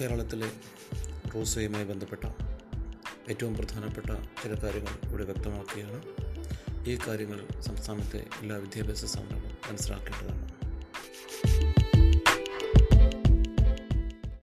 [0.00, 0.50] കേരളത്തിലെ
[1.34, 2.24] റോസയുമായി ബന്ധപ്പെട്ട
[3.30, 4.06] ഏറ്റവും പ്രധാനപ്പെട്ട
[4.42, 6.02] ചില കാര്യങ്ങൾ ഇവിടെ വ്യക്തമാക്കുകയാണ്.
[6.88, 10.49] ഈ കാര്യങ്ങൾ സംസ്ഥാനത്തെ എല്ലാ വിദ്യാഭ്യാസ സ്ഥാപനങ്ങളും മനസ്സിലാക്കേണ്ടതാണ്.